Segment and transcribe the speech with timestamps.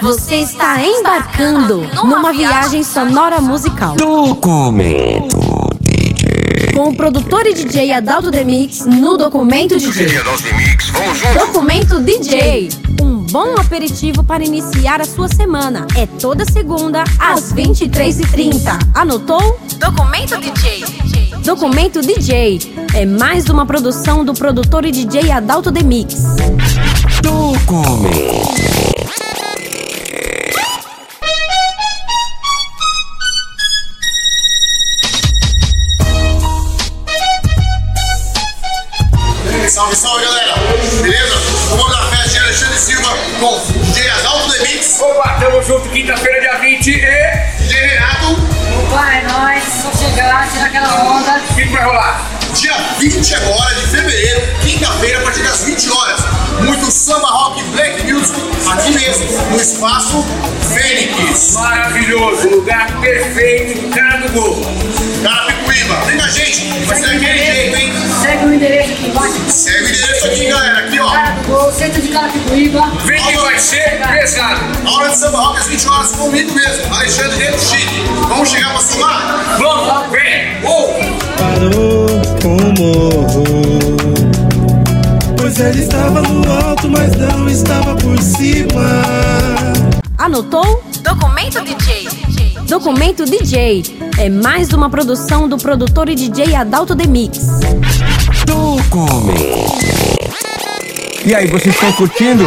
[0.00, 3.94] Você está embarcando numa viagem sonora musical.
[3.94, 5.36] Documento
[5.82, 6.72] DJ.
[6.72, 10.16] Com o produtor e DJ Adalto Demix no Documento DJ.
[10.18, 11.38] Adalto Demix, vamos junto.
[11.38, 12.70] Documento DJ.
[13.02, 15.86] Um bom aperitivo para iniciar a sua semana.
[15.94, 18.78] É toda segunda às 23h30.
[18.94, 19.60] Anotou?
[19.78, 20.84] Documento DJ.
[21.44, 22.60] Documento DJ.
[22.94, 26.14] É mais uma produção do produtor e DJ Adalto Demix.
[27.20, 28.81] Documento.
[39.94, 40.54] Salve, salve galera!
[41.02, 41.34] Beleza?
[41.70, 46.58] Vamos na festa de Alexandre Silva com DJ Adalto Demix, Opa, tamo junto, quinta-feira, dia
[46.58, 46.92] 20 e...
[47.58, 48.32] DJ Renato,
[48.86, 51.42] Opa, é nóis, só chegar, tirar aquela onda.
[51.50, 52.32] O que, que vai rolar?
[52.54, 56.20] dia 20 agora de fevereiro, quinta-feira, a partir das 20 horas.
[56.60, 58.40] Muito samba, rock, black music,
[58.70, 60.24] aqui mesmo, no espaço
[60.72, 61.54] Fênix.
[61.54, 64.60] Maravilhoso, lugar perfeito, cara do gol.
[65.22, 67.92] Carapicuíba, vem com a gente, vai ser daquele jeito, hein?
[68.32, 69.50] Segue o endereço aqui embaixo.
[69.50, 71.10] Segue o endereço aqui, galera, aqui ó.
[71.10, 72.80] Cara do gol, centro de Carapicuíba.
[73.04, 74.60] Vem que vai ser pesado.
[74.86, 78.02] Aula de samba rock às 20 horas comigo mesmo, Alexandre Reto Chique.
[78.26, 79.58] Vamos chegar pra somar?
[79.58, 80.64] Vamos, vem!
[80.64, 80.94] Ou!
[81.36, 82.06] parou
[82.40, 83.44] com o morro.
[85.36, 89.02] Pois ele estava no alto, mas não estava por cima.
[90.16, 90.82] Anotou?
[91.02, 92.08] Documento DJ.
[92.66, 93.82] Documento DJ.
[94.18, 97.38] É mais uma produção do produtor e DJ Adalto Demix.
[101.24, 102.44] E aí, vocês estão curtindo?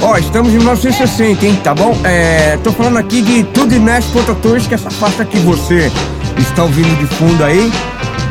[0.00, 1.96] Ó, estamos em 1960, hein, tá bom?
[2.04, 5.90] É, tô falando aqui de Tudo Mesh Prototores, que é essa faixa que você
[6.38, 7.72] está ouvindo de fundo aí,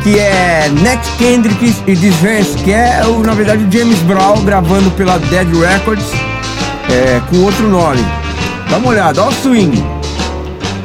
[0.03, 5.17] que é Next Kendrick e Disvance, que é, na verdade, o James Brown gravando pela
[5.17, 6.05] Dead Records
[6.89, 8.03] é, com outro nome.
[8.69, 9.83] Dá uma olhada, ó o swing.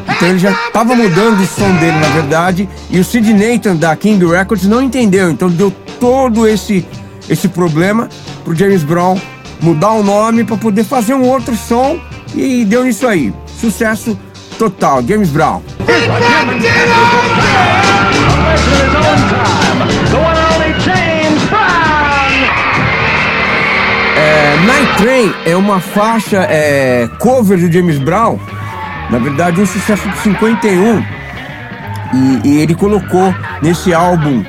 [0.08, 3.94] Então ele já tava mudando o som dele, na verdade, e o Sid Nathan da
[3.94, 6.87] King Records não entendeu, então deu todo esse
[7.29, 8.09] esse problema
[8.45, 9.19] pro James Brown
[9.61, 11.99] mudar o nome para poder fazer um outro som
[12.34, 13.33] e deu nisso aí.
[13.61, 14.19] Sucesso
[14.59, 15.62] total, James Brown.
[24.17, 28.39] É, Night Train é uma faixa é, cover do James Brown,
[29.11, 31.05] na verdade um sucesso de 51
[32.15, 34.43] e, e ele colocou nesse álbum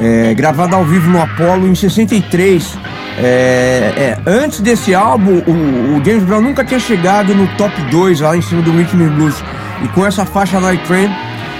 [0.00, 2.78] é, gravado ao vivo no Apollo em 63.
[3.18, 8.20] É, é, antes desse álbum, o, o James Brown nunca tinha chegado no top 2
[8.20, 9.42] lá em cima do and Blues.
[9.82, 11.10] E com essa faixa Night Train,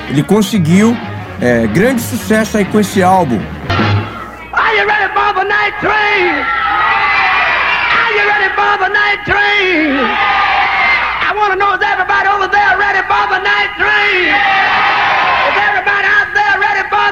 [0.08, 0.96] ele conseguiu
[1.40, 3.40] é, grande sucesso aí com esse álbum.
[4.52, 6.44] Are you ready for the night train?
[7.92, 9.98] Are you ready for the night train?
[11.20, 14.28] I want to know is everybody over there ready for the night train?
[15.48, 17.11] Is everybody out there ready for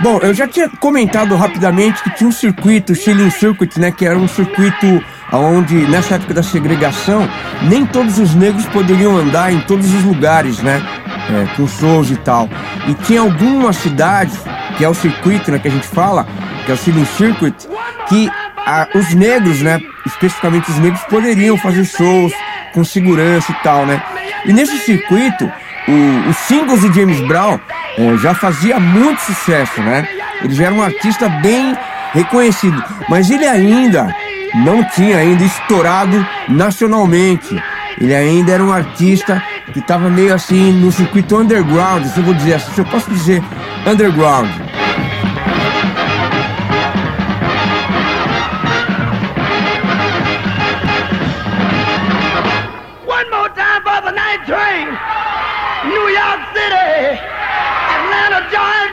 [0.00, 4.06] Bom, eu já tinha comentado rapidamente que tinha um circuito, o Shilling Circuit, né, que
[4.06, 7.28] era um circuito onde nessa época da segregação
[7.62, 10.82] nem todos os negros poderiam andar em todos os lugares, né,
[11.30, 12.48] é, com shows e tal.
[12.88, 14.38] E tinha algumas cidades
[14.78, 16.26] que é o circuito, né, que a gente fala,
[16.64, 17.68] que é o Shilling Circuit,
[18.08, 22.32] que a, os negros, né, especificamente os negros poderiam fazer shows
[22.72, 24.02] com segurança e tal, né.
[24.46, 25.52] E nesse circuito
[25.90, 27.58] o, os singles do James Brown
[27.98, 30.06] eh, já fazia muito sucesso, né?
[30.42, 31.76] Ele já era um artista bem
[32.12, 34.14] reconhecido, mas ele ainda
[34.54, 37.62] não tinha ainda estourado nacionalmente.
[38.00, 39.42] Ele ainda era um artista
[39.72, 43.10] que estava meio assim no circuito underground, se eu vou dizer assim, se eu posso
[43.10, 43.42] dizer
[43.86, 44.50] underground.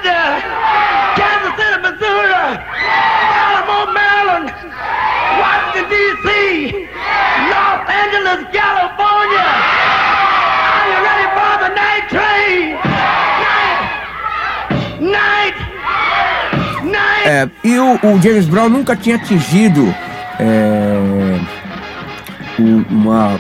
[0.07, 0.39] Georgia,
[1.17, 2.31] Kansas City, Missouri,
[3.29, 4.47] Baltimore, Maryland,
[5.39, 6.27] Washington, D.C.,
[7.51, 9.47] Los Angeles, California.
[10.77, 12.77] Are you ready for the night train?
[13.43, 13.79] Night!
[15.01, 15.57] Night!
[16.85, 17.27] Night!
[17.27, 19.93] É, e o, James Brown nunca tinha atingido
[20.39, 20.93] é,
[22.59, 23.37] um- uma.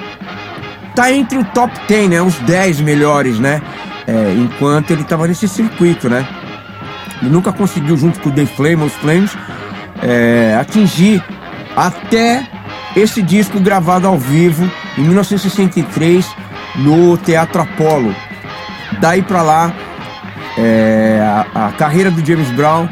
[0.95, 2.21] Tá entre o top 10, né?
[2.21, 3.61] Os 10 melhores, né?
[4.07, 6.25] É, enquanto ele tava nesse circuito, né?
[7.21, 9.35] Ele nunca conseguiu, junto com o The Flame, os Flames,
[10.01, 11.23] é, atingir
[11.75, 12.47] até
[12.95, 16.25] esse disco gravado ao vivo em 1963
[16.75, 18.15] no Teatro Apollo.
[18.99, 19.73] Daí pra lá,
[20.57, 22.87] é, a, a carreira do James Brown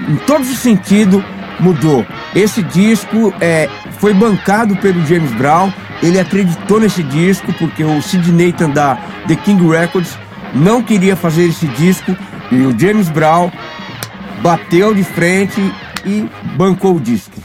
[0.00, 1.22] em todos os sentidos,
[1.58, 2.06] mudou.
[2.34, 3.68] Esse disco é,
[3.98, 5.72] foi bancado pelo James Brown.
[6.02, 8.96] Ele acreditou nesse disco porque o Sid Nathan da
[9.26, 10.16] The King Records
[10.54, 12.16] não queria fazer esse disco
[12.50, 13.50] e o James Brown
[14.42, 15.60] bateu de frente
[16.04, 17.42] e bancou o disco.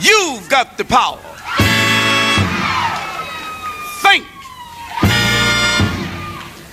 [0.00, 1.18] You've got the power.
[4.02, 4.24] Think.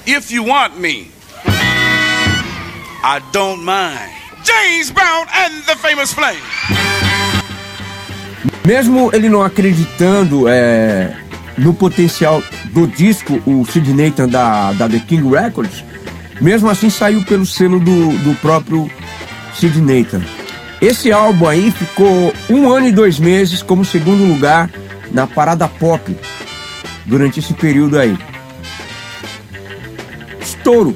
[0.06, 1.12] If you want me,
[3.04, 4.12] I don't mind.
[4.44, 6.42] James Brown and the famous Flame.
[8.66, 11.16] Mesmo ele não acreditando é,
[11.58, 12.42] no potencial
[12.74, 15.84] do disco, o Sid Nathan da, da The King Records,
[16.42, 18.90] mesmo assim saiu pelo selo do, do próprio
[19.54, 20.22] Sid Nathan.
[20.82, 24.70] Esse álbum aí ficou um ano e dois meses como segundo lugar
[25.12, 26.16] na parada pop
[27.06, 28.18] durante esse período aí.
[30.42, 30.96] Estouro.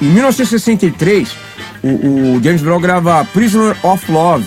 [0.00, 1.36] Em 1963,
[1.82, 1.88] o,
[2.36, 4.46] o James Brown grava Prisoner of Love,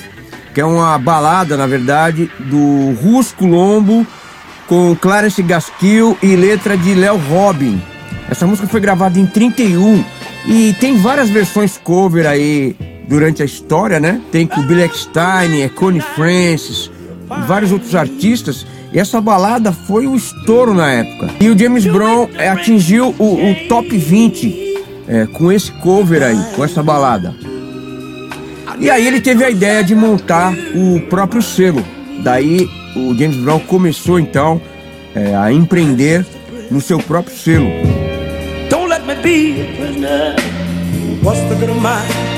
[0.53, 4.07] que é uma balada, na verdade, do Russo Colombo
[4.73, 7.79] com Clarence Gaskill e letra de Léo Robin.
[8.27, 10.03] Essa música foi gravada em 31
[10.47, 12.75] e tem várias versões cover aí
[13.07, 14.19] durante a história, né?
[14.31, 16.89] Tem com Billy Eckstein, é Connie Francis,
[17.45, 18.65] vários outros artistas.
[18.91, 21.29] E essa balada foi um estouro na época.
[21.39, 26.43] E o James Brown é, atingiu o, o top 20 é, com esse cover aí,
[26.55, 27.35] com essa balada.
[28.79, 31.85] E aí ele teve a ideia de montar o próprio selo.
[32.19, 34.61] Daí o James Brown começou então
[35.15, 36.25] é, a empreender
[36.69, 37.69] no seu próprio selo.
[38.69, 40.35] Don't let me be a prisoner.
[41.23, 42.33] What's the good of mine?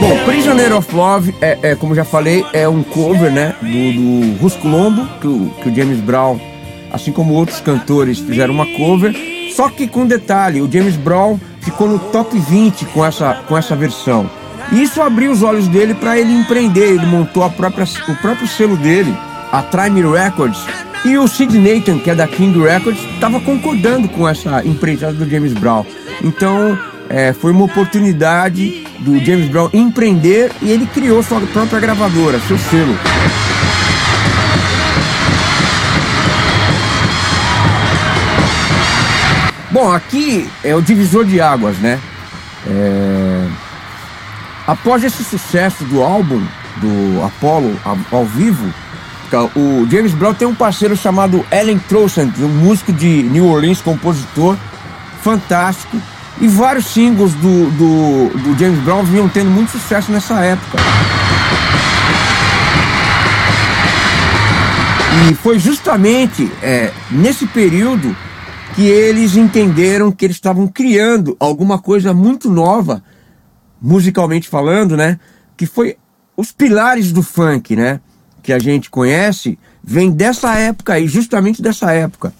[0.00, 4.42] Bom, Prisoner of Love, é, é, como já falei, é um cover né, do, do
[4.42, 6.40] Russ Colombo, que o, que o James Brown,
[6.92, 9.14] assim como outros cantores, fizeram uma cover.
[9.54, 13.76] Só que com detalhe, o James Brown ficou no top 20 com essa, com essa
[13.76, 14.28] versão.
[14.72, 16.94] Isso abriu os olhos dele para ele empreender.
[16.94, 19.14] Ele montou própria, o próprio selo dele,
[19.52, 20.58] a Time Records.
[21.04, 25.28] E o Sid Nathan, que é da King Records, estava concordando com essa empreitada do
[25.28, 25.84] James Brown.
[26.22, 26.78] Então,
[27.08, 32.56] é, foi uma oportunidade do James Brown empreender e ele criou sua própria gravadora, seu
[32.56, 32.96] selo.
[39.70, 41.98] Bom, aqui é o divisor de águas, né?
[42.66, 43.71] É...
[44.66, 46.40] Após esse sucesso do álbum
[46.76, 47.76] do Apollo
[48.10, 48.72] ao vivo,
[49.56, 54.56] o James Brown tem um parceiro chamado Ellen Trousent, um músico de New Orleans, compositor
[55.22, 55.96] fantástico.
[56.40, 60.78] E vários singles do, do, do James Brown vinham tendo muito sucesso nessa época.
[65.30, 68.16] E foi justamente é, nesse período
[68.74, 73.02] que eles entenderam que eles estavam criando alguma coisa muito nova,
[73.82, 75.18] musicalmente falando, né?
[75.56, 75.96] Que foi
[76.36, 78.00] os pilares do funk, né?
[78.42, 82.32] Que a gente conhece, vem dessa época aí, justamente dessa época.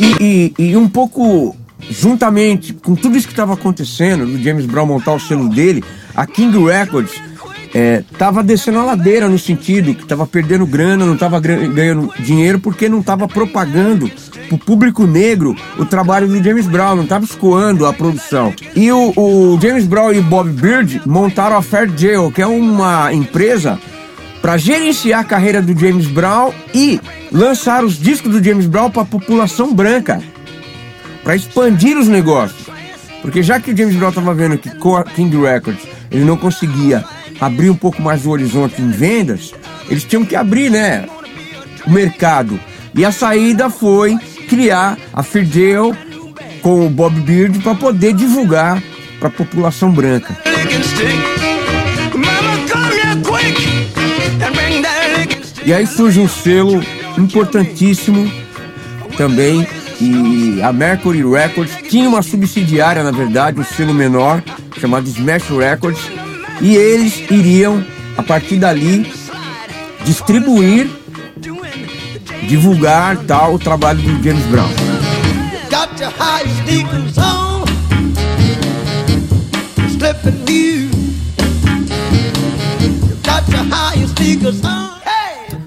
[0.00, 1.56] E, e, e um pouco
[1.88, 5.82] juntamente com tudo isso que estava acontecendo, do James Brown montar o selo dele,
[6.14, 7.20] a King Records
[7.74, 8.02] é,
[8.44, 13.00] descendo a ladeira no sentido que estava perdendo grana, não estava ganhando dinheiro porque não
[13.00, 14.10] estava propagando
[14.48, 18.52] para o público negro o trabalho do James Brown, não estava escoando a produção.
[18.74, 23.12] E o, o, James Brown e Bob Beard montaram a Fair Jail, que é uma
[23.12, 23.78] empresa
[24.42, 29.02] para gerenciar a carreira do James Brown e lançar os discos do James Brown para
[29.02, 30.20] a população branca,
[31.22, 32.68] para expandir os negócios.
[33.22, 34.70] Porque já que o James Brown estava vendo que
[35.14, 37.04] King Records ele não conseguia
[37.40, 39.52] abrir um pouco mais o horizonte em vendas,
[39.88, 41.06] eles tinham que abrir, né,
[41.86, 42.60] o mercado.
[42.94, 44.18] E a saída foi
[44.48, 45.96] criar a Fidel
[46.60, 48.82] com o Bob Beard para poder divulgar
[49.18, 50.36] para a população branca.
[55.64, 56.82] E aí surge um selo
[57.16, 58.30] importantíssimo
[59.16, 59.66] também
[60.00, 64.42] e a Mercury Records tinha uma subsidiária, na verdade, um selo menor
[64.78, 66.00] chamado Smash Records
[66.60, 67.84] e eles iriam
[68.16, 69.10] a partir dali
[70.04, 70.90] distribuir,
[72.48, 74.68] divulgar tal o trabalho do James Brown.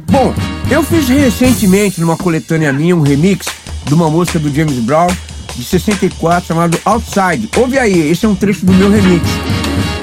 [0.09, 0.33] Bom,
[0.69, 3.47] eu fiz recentemente numa coletânea minha um remix
[3.85, 5.07] de uma música do James Brown
[5.55, 7.49] de 64 chamado Outside.
[7.57, 9.23] Ouve aí, esse é um trecho do meu remix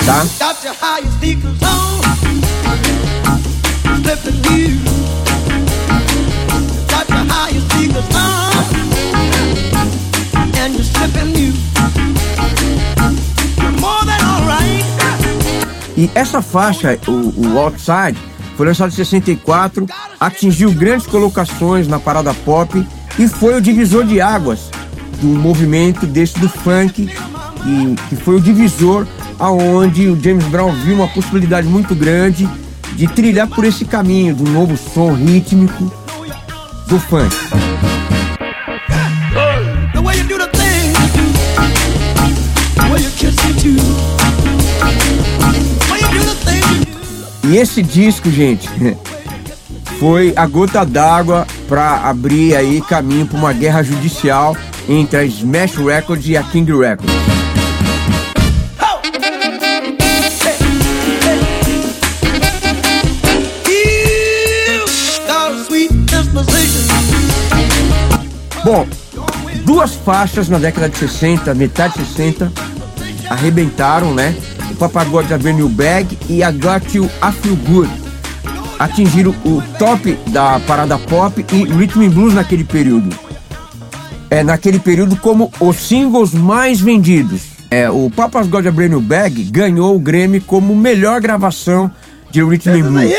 [0.04, 0.24] tá?
[15.96, 18.18] E essa faixa, o, o Outside,
[18.56, 19.86] foi lançado em 64,
[20.18, 22.86] atingiu grandes colocações na parada pop
[23.18, 24.70] e foi o divisor de águas
[25.20, 27.10] do movimento desse do funk,
[27.66, 29.06] e que foi o divisor
[29.40, 32.48] aonde o James Brown viu uma possibilidade muito grande
[32.92, 35.90] de trilhar por esse caminho do novo som rítmico
[36.86, 37.34] do funk.
[47.42, 48.68] E esse disco, gente,
[49.98, 54.56] foi a gota d'água para abrir aí caminho para uma guerra judicial
[54.88, 57.10] entre a Smash Records e a King Records.
[68.70, 68.86] Bom,
[69.64, 72.52] duas faixas na década de 60, metade de 60,
[73.28, 74.32] arrebentaram, né?
[74.70, 77.90] O Papagode Avenue Bag e a Got You I Feel Good.
[78.78, 83.12] Atingiram o top da parada pop e rhythm and blues naquele período.
[84.30, 87.42] É, naquele período como os singles mais vendidos.
[87.72, 91.90] É, o Papa's Got a Brand New Bag ganhou o Grammy como melhor gravação
[92.30, 93.10] de rhythm and blues.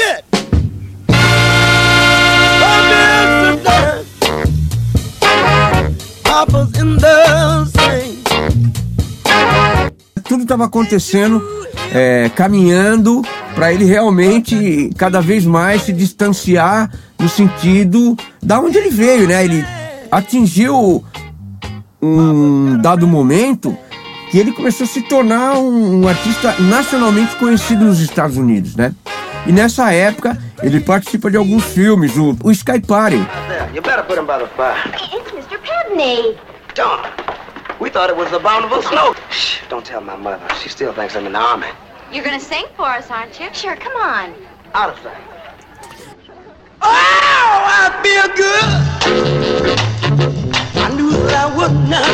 [10.32, 11.46] Tudo estava acontecendo,
[11.94, 13.22] é, caminhando
[13.54, 19.44] para ele realmente cada vez mais se distanciar no sentido da onde ele veio, né?
[19.44, 19.66] Ele
[20.10, 21.04] atingiu
[22.02, 23.78] um dado momento
[24.32, 28.96] que ele começou a se tornar um, um artista nacionalmente conhecido nos Estados Unidos, né?
[29.46, 33.18] E nessa época ele participa de alguns filmes, o, o Sky Party.
[33.74, 34.78] You better put him by the fire.
[35.14, 35.60] It's Mr.
[37.82, 39.16] we thought it was the abominable snow.
[39.32, 40.48] Shh, don't tell my mother.
[40.62, 41.68] She still thinks I'm in the army.
[42.14, 43.52] You're gonna sing for us, aren't you?
[43.54, 44.36] Sure, come on.
[44.76, 45.18] Out of sight.
[46.84, 48.66] Oh, I feel good.
[50.78, 52.10] I knew that I would not.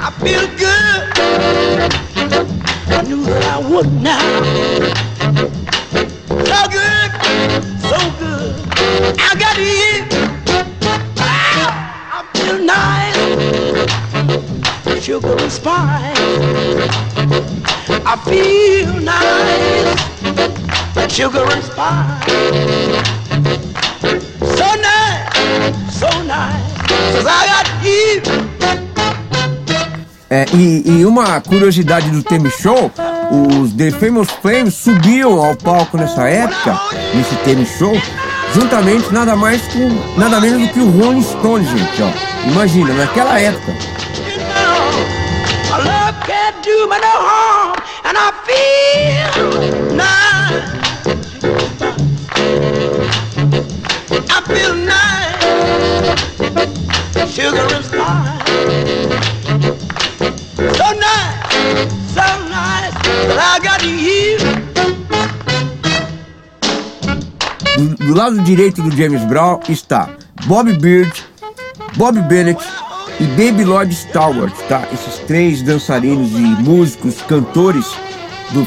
[0.00, 1.02] I feel good.
[2.92, 4.22] I knew that I would not.
[6.46, 7.10] So good,
[7.80, 8.52] so good.
[9.18, 10.37] I got you.
[15.08, 16.18] Sugar and spice.
[18.04, 19.96] I feel nice.
[21.10, 22.28] Sugar and spice.
[24.54, 26.60] So nice, so nice.
[27.14, 28.20] Cause I got you.
[30.28, 32.92] É, e, e uma curiosidade do Temi Show,
[33.30, 36.78] os The Famous Flames subiam ao palco nessa época,
[37.14, 37.98] nesse Temi Show,
[38.52, 39.88] juntamente nada mais com
[40.20, 42.10] nada menos do que o Rolling Stone, gente, ó.
[42.50, 43.72] Imagina, naquela época.
[46.62, 49.32] Do me no harm, and I feel
[49.94, 50.62] nice.
[54.28, 55.38] I feel nice.
[57.32, 57.68] Sugar.
[60.74, 61.38] So nice,
[62.12, 62.94] so nice.
[63.28, 64.38] But I got you.
[67.98, 70.10] Do lado direito do James Brown está
[70.46, 71.12] Bob Beard,
[71.96, 72.58] Bob Bennett
[73.20, 74.86] e Baby Lloyd Stewart, tá?
[74.92, 77.86] Esses três dançarinos e músicos, cantores
[78.50, 78.64] do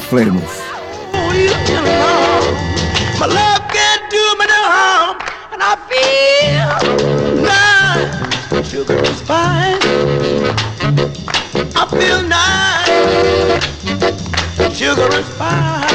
[15.22, 15.92] spice.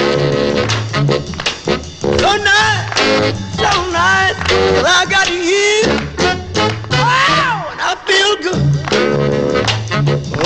[2.18, 4.38] So nice, so nice.
[4.86, 5.26] I got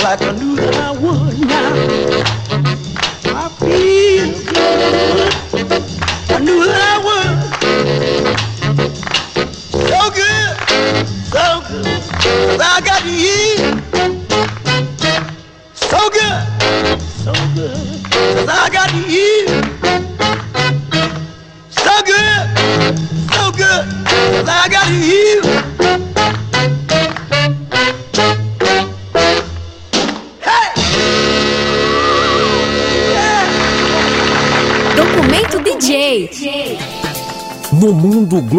[0.02, 0.61] Like I knew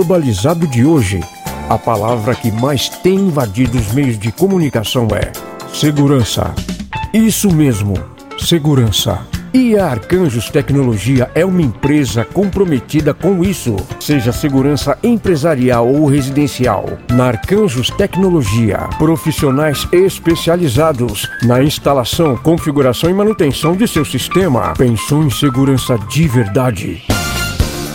[0.04, 1.22] globalizado de hoje,
[1.70, 5.32] a palavra que mais tem invadido os meios de comunicação é
[5.74, 6.54] segurança.
[7.14, 7.94] Isso mesmo,
[8.38, 9.22] segurança.
[9.54, 16.86] E a Arcanjos Tecnologia é uma empresa comprometida com isso, seja segurança empresarial ou residencial.
[17.10, 24.74] Na Arcanjos Tecnologia, profissionais especializados na instalação, configuração e manutenção de seu sistema.
[24.78, 27.23] Pensou em segurança de verdade?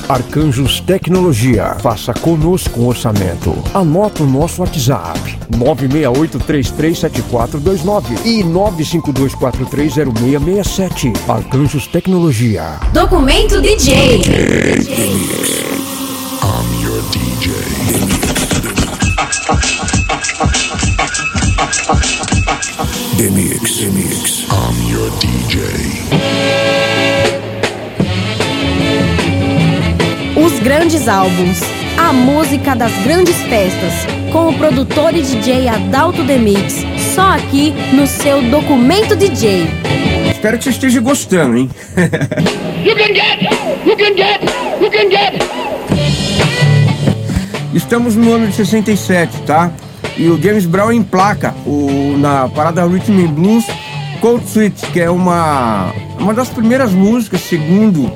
[0.09, 1.77] Arcanjos Tecnologia.
[1.83, 3.55] Faça conosco um orçamento.
[3.75, 11.12] Anota o nosso WhatsApp: 968337429 e 952430667.
[11.29, 12.81] Arcanjos Tecnologia.
[12.95, 14.23] Documento DJ.
[16.41, 17.53] I'm your DJ.
[23.19, 23.77] The Mix.
[23.77, 24.47] The Mix.
[24.49, 25.59] I'm your DJ.
[30.40, 31.61] Os grandes álbuns.
[31.99, 33.92] A música das grandes festas.
[34.33, 36.85] Com o produtor e DJ Adalto Demix.
[37.12, 39.66] Só aqui no seu Documento DJ.
[40.30, 41.68] Espero que você esteja gostando, hein?
[42.85, 43.42] You can get,
[43.85, 44.40] you can get,
[44.80, 45.42] you can get.
[47.75, 49.73] Estamos no ano de 67, tá?
[50.16, 53.64] E o James Brown emplaca o, na parada Rhythm and Blues
[54.21, 58.11] Cold Sweet, que é uma, uma das primeiras músicas, segundo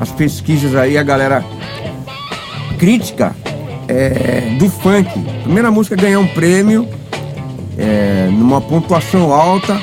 [0.00, 1.44] as pesquisas aí, a galera
[2.78, 3.36] crítica
[3.86, 5.10] é, do funk.
[5.42, 6.88] Primeira música a ganhar um prêmio
[7.76, 9.78] é, numa pontuação alta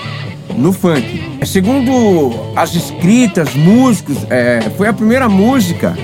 [0.55, 1.37] no funk.
[1.45, 5.95] Segundo as escritas, músicos, é, foi a primeira música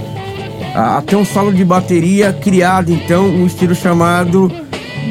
[0.76, 4.52] a, a ter um solo de bateria criado, então, um estilo chamado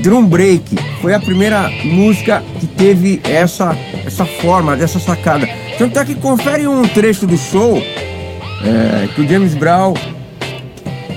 [0.02, 0.76] drum break.
[1.00, 5.48] Foi a primeira música que teve essa, essa forma, dessa sacada.
[5.76, 7.82] Tanto é que confere um trecho do show
[8.64, 9.94] é, que o James Brown,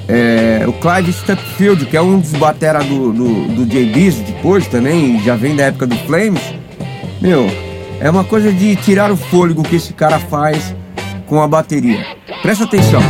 [0.08, 5.22] é, o Clive Stepfield, que é um dos batera do, do, do JB's depois também,
[5.24, 6.42] já vem da época do Flames,
[7.22, 7.48] meu,
[8.00, 10.76] é uma coisa de tirar o fôlego que esse cara faz
[11.26, 12.06] com a bateria.
[12.42, 13.02] Presta atenção.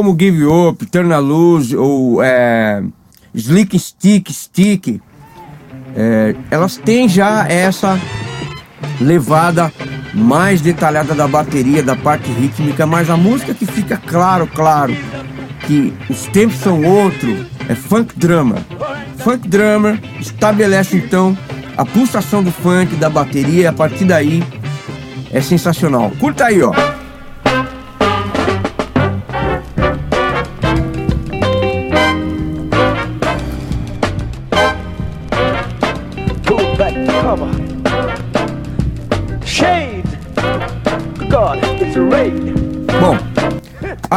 [0.00, 2.82] Como Give Up, Turn a Lose ou é,
[3.34, 4.98] Slick Stick, Stick,
[5.94, 8.00] é, elas têm já essa
[8.98, 9.70] levada
[10.14, 14.96] mais detalhada da bateria, da parte rítmica, mas a música que fica claro, claro,
[15.66, 18.62] que os tempos são outros, é Funk Drummer.
[19.18, 21.36] Funk Drummer estabelece então
[21.76, 24.42] a pulsação do funk, da bateria, e a partir daí
[25.30, 26.10] é sensacional.
[26.18, 26.72] Curta aí, ó.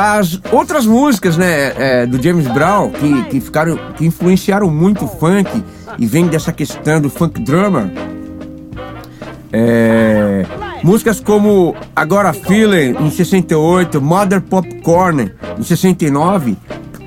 [0.04, 5.08] As outras músicas, né, é, do James Brown que, que ficaram, que influenciaram muito o
[5.08, 5.63] funk
[5.98, 7.89] e vem dessa questão do funk drummer,
[9.54, 10.46] é,
[10.84, 16.58] músicas como Agora Feeling em 68, Mother Popcorn em 69,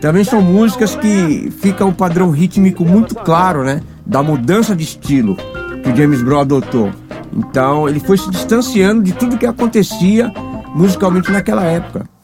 [0.01, 5.37] também são músicas que ficam um padrão rítmico muito claro, né, da mudança de estilo
[5.85, 6.91] que o James Brown adotou.
[7.31, 10.33] Então ele foi se distanciando de tudo que acontecia
[10.75, 12.15] musicalmente naquela época.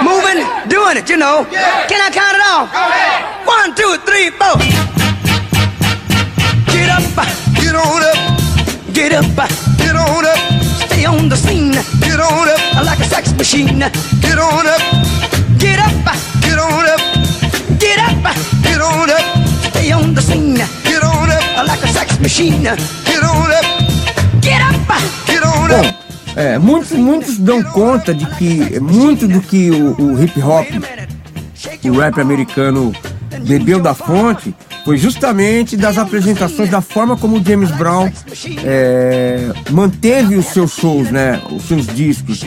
[0.01, 1.45] Moving, doing it, you know.
[1.87, 2.69] Can I count it off?
[3.45, 4.57] One, two, three, four.
[6.73, 7.05] Get up,
[7.61, 8.17] get on up.
[8.93, 9.25] Get up,
[9.77, 10.39] get on up.
[10.89, 11.73] Stay on the scene.
[12.01, 12.85] Get on up.
[12.85, 13.79] Like a sex machine.
[14.21, 14.81] Get on up.
[15.57, 15.93] Get up,
[16.41, 17.01] get on up.
[17.77, 18.23] Get up,
[18.63, 19.25] get on up.
[19.69, 20.55] Stay on the scene.
[20.83, 21.67] Get on up.
[21.67, 22.65] Like a sex machine.
[25.69, 25.93] Bom,
[26.35, 30.67] é, muitos, muitos dão conta de que muito do que o, o hip hop,
[31.83, 32.93] o rap americano
[33.41, 34.53] bebeu da fonte,
[34.85, 38.11] foi justamente das apresentações, da forma como o James Brown
[38.63, 41.41] é, manteve os seus shows, né?
[41.51, 42.43] Os seus discos.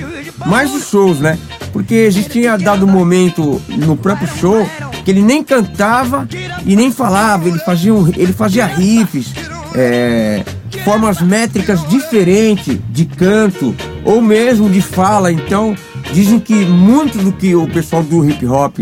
[0.47, 1.39] Mais os shows, né?
[1.73, 4.67] Porque existia dado um momento no próprio show
[5.05, 6.29] que ele nem cantava
[6.65, 9.33] e nem falava, ele fazia, um, ele fazia riffs,
[9.75, 10.43] é,
[10.85, 15.33] formas métricas diferentes de canto ou mesmo de fala.
[15.33, 15.77] Então,
[16.13, 18.81] dizem que muito do que o pessoal do hip hop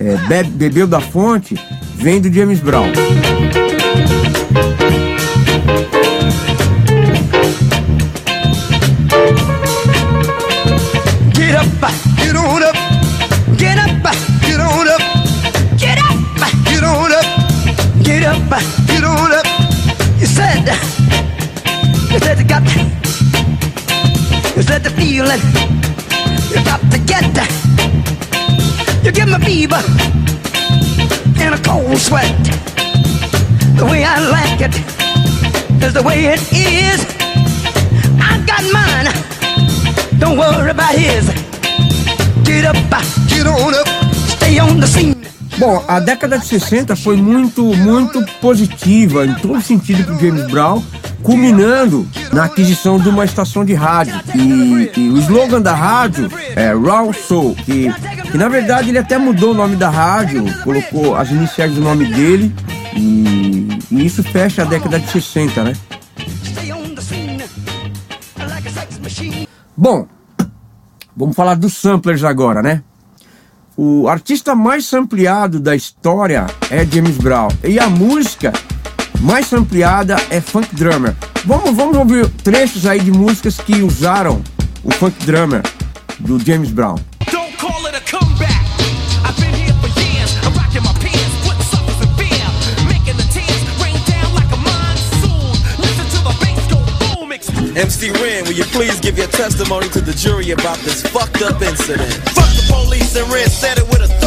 [0.00, 1.58] é, bebe, bebeu da fonte
[1.96, 2.92] vem do James Brown.
[22.20, 22.62] Said you got,
[24.56, 25.40] you said the feeling,
[26.50, 27.24] you got to get.
[29.04, 29.82] You give me fever
[31.40, 32.34] in a cold sweat.
[33.76, 34.74] The way I like it
[35.82, 37.00] is the way it is.
[38.20, 39.08] I got mine.
[40.18, 41.28] Don't worry about his.
[42.44, 42.76] Get up,
[43.28, 43.88] get on up,
[44.36, 45.14] stay on the scene.
[45.58, 50.82] Bom, a década de 60 foi muito, muito positiva em todo sentido para James Brown,
[51.28, 54.18] culminando na aquisição de uma estação de rádio.
[54.34, 57.92] E, e o slogan da rádio é Raw Soul, que,
[58.32, 62.06] que na verdade ele até mudou o nome da rádio, colocou as iniciais do nome
[62.06, 62.50] dele,
[62.96, 65.72] e, e isso fecha a década de 60, né?
[69.76, 70.06] Bom,
[71.14, 72.82] vamos falar dos samplers agora, né?
[73.76, 77.48] O artista mais sampleado da história é James Brown.
[77.62, 78.50] E a música
[79.20, 81.14] mais sampleada é Funk Drummer.
[81.44, 84.42] Vamos, vamos ouvir trechos aí de músicas que usaram
[84.82, 85.62] o Funk Drummer
[86.20, 86.96] do James Brown.
[87.30, 88.50] Don't call it a comeback.
[89.24, 90.36] I've been here for years.
[90.44, 92.46] I'm rocking my pants, putting suckers in fear.
[92.88, 95.52] Making the tears rain down like a monsoon.
[95.78, 96.78] Listen to the bass go
[97.16, 97.32] boom.
[97.32, 97.76] Explode.
[97.76, 101.60] MC Ren, will you please give your testimony to the jury about this fucked up
[101.62, 102.12] incident?
[102.34, 104.18] Fuck the police and Ren said it with authority.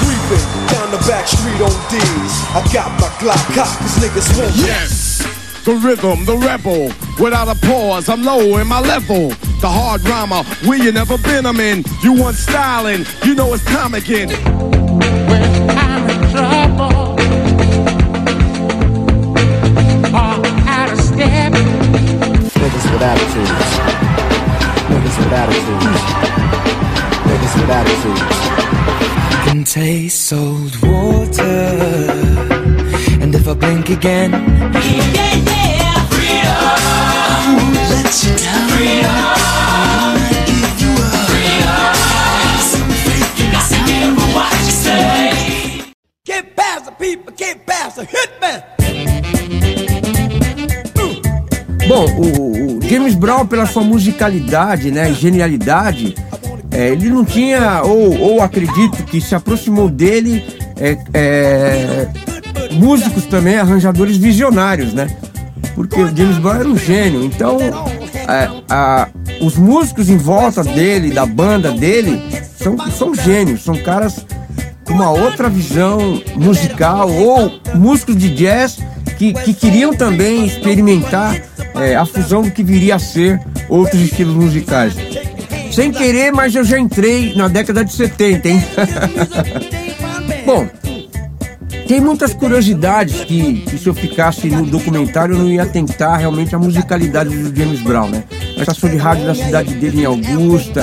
[0.00, 2.32] Creeping down the back street on D's.
[2.54, 4.56] I got my Glock cocked, cause niggas won't.
[4.56, 5.22] Yes,
[5.64, 6.90] the rhythm, the rebel.
[7.22, 9.28] Without a pause, I'm low in my level.
[9.60, 11.84] The hard rhymer, where you never been, I'm in.
[12.02, 14.30] You want styling, you know it's time again.
[15.28, 17.16] When I'm in trouble.
[20.14, 21.52] Or out of step.
[21.52, 23.50] Niggas with attitudes.
[24.88, 26.25] Niggas with attitudes.
[27.54, 28.20] With attitudes.
[29.44, 31.68] can taste salt water.
[33.22, 37.58] And if I blink again, Yeah, yeah, freedom.
[37.92, 38.68] let you down.
[38.74, 40.14] Freedom.
[40.50, 41.30] Give you up.
[41.30, 41.94] Freedom.
[42.72, 45.92] Some faith You got to give her what you say.
[46.24, 48.58] Get past the people, get past the hitman.
[51.88, 56.14] Bom, o, o James Brown, pela sua musicalidade né, genialidade,
[56.76, 60.44] é, ele não tinha, ou, ou acredito que se aproximou dele,
[60.78, 62.08] é, é,
[62.72, 65.08] músicos também, arranjadores visionários, né?
[65.74, 67.24] Porque o James Brown era um gênio.
[67.24, 69.08] Então, é, a-
[69.40, 72.22] os músicos em volta dele, da banda dele,
[72.58, 74.24] são, são gênios, são caras
[74.84, 78.78] com uma outra visão musical, ou músicos de jazz
[79.18, 81.40] que, que queriam também experimentar
[81.74, 84.94] é, a fusão do que viria a ser outros estilos musicais.
[85.76, 88.64] Sem querer, mas eu já entrei na década de 70, hein?
[90.46, 90.66] Bom,
[91.86, 96.54] tem muitas curiosidades que, que se eu ficasse no documentário eu não ia tentar realmente
[96.54, 98.24] a musicalidade do James Brown, né?
[98.56, 100.80] A estação de rádio da cidade dele em Augusta,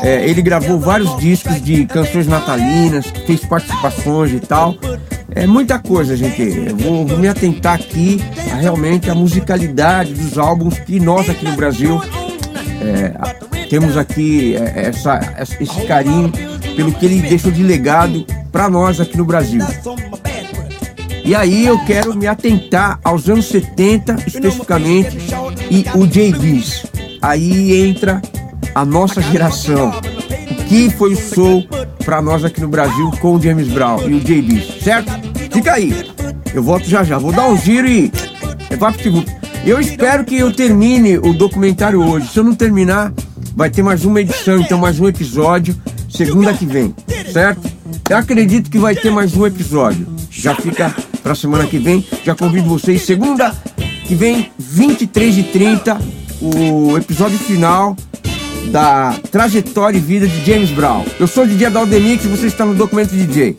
[0.00, 4.76] é, ele gravou vários discos de canções natalinas, fez participações e tal.
[5.34, 6.40] É muita coisa, gente.
[6.40, 11.44] Eu vou, vou me atentar aqui a realmente a musicalidade dos álbuns que nós aqui
[11.44, 12.00] no Brasil
[12.80, 13.12] é,
[13.68, 15.20] temos aqui é, essa,
[15.60, 16.32] esse carinho
[16.74, 19.62] pelo que ele deixou de legado para nós aqui no Brasil.
[21.24, 25.18] E aí eu quero me atentar aos anos 70 especificamente
[25.70, 26.86] e o JBs.
[27.20, 28.22] Aí entra
[28.74, 29.90] a nossa geração.
[30.50, 31.66] O que foi o soul
[32.04, 35.10] para nós aqui no Brasil com o James Brown e o JBs, certo?
[35.52, 35.92] Fica aí.
[36.54, 37.18] Eu volto já já.
[37.18, 38.12] Vou dar um giro e
[38.70, 39.26] levar pro segundo.
[39.64, 42.28] Eu espero que eu termine o documentário hoje.
[42.28, 43.12] Se eu não terminar,
[43.56, 45.74] vai ter mais uma edição, então mais um episódio
[46.10, 46.94] segunda que vem,
[47.32, 47.66] certo?
[48.08, 50.06] Eu acredito que vai ter mais um episódio.
[50.30, 52.06] Já fica pra semana que vem.
[52.22, 53.54] Já convido vocês segunda
[54.04, 55.98] que vem, 23 e 30
[56.40, 57.96] o episódio final
[58.70, 61.04] da trajetória e vida de James Brown.
[61.18, 63.56] Eu sou o DJ da Aldemix e você está no Documento DJ.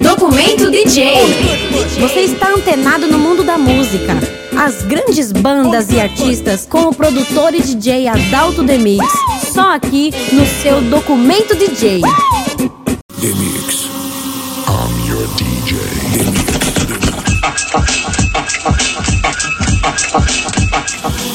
[0.00, 1.12] Documento DJ.
[2.00, 4.43] Você está antenado no mundo da música.
[4.56, 9.04] As grandes bandas e artistas com o produtor e DJ Adalto Demix.
[9.52, 12.00] Só aqui no seu Documento DJ.
[13.18, 13.88] Demix.
[14.68, 15.78] I'm your DJ.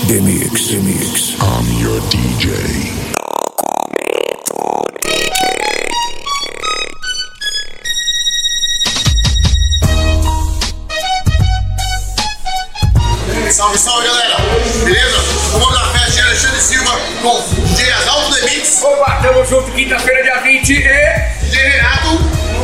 [0.08, 0.68] Demix.
[0.68, 1.36] Demix.
[1.42, 3.09] I'm your DJ.
[13.70, 14.38] Salve, salve galera!
[14.84, 15.18] Beleza?
[15.52, 18.82] Vamos na festa de Alexandre Silva com DJ Adalto Demix.
[18.82, 20.76] Opa, tamo junto, quinta-feira, dia 20 e.
[21.44, 22.16] DJ Renato.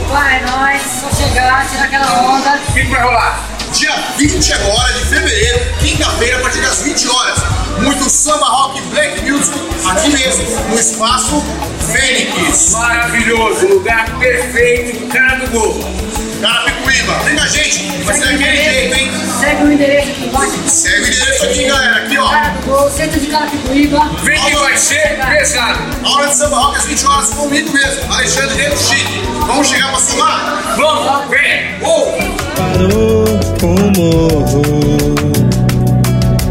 [0.01, 0.81] Opa, é nóis.
[0.81, 2.55] Só chegar, tirar aquela onda.
[2.55, 3.47] O que, que vai rolar?
[3.71, 7.39] Dia 20 agora de fevereiro, quinta-feira, a partir das 20 horas.
[7.83, 11.43] Muito samba, rock, black music, aqui mesmo, no espaço
[11.91, 12.71] Fênix.
[12.71, 16.24] Maravilhoso, lugar perfeito, cara do gol.
[16.45, 19.11] Carapicuíba, vem com a gente, vai ser daquele jeito, hein?
[19.39, 20.69] Segue o endereço aqui embaixo.
[20.69, 22.29] Segue o endereço aqui, galera, aqui ó.
[22.29, 24.11] Cara do gol, centro de Carapicuíba.
[24.23, 25.79] Vem que vai ser pesado.
[26.03, 29.21] Aula de samba rock às 20 horas comigo mesmo, Alexandre Dentro Chique.
[29.47, 30.75] Vamos chegar pra somar?
[30.77, 31.81] Vamos, vem!
[31.81, 32.13] Ou!
[32.55, 33.25] Parou
[33.59, 34.61] com o morro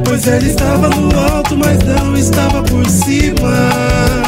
[0.05, 4.24] Pois ele estava no alto, mas não estava por cima